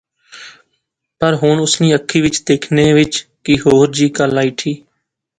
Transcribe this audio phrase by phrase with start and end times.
[1.19, 3.13] پر ہن اس نی اکھی وچ دیکھنے وچ
[3.43, 4.71] کی ہور جئی کل آئی اٹھی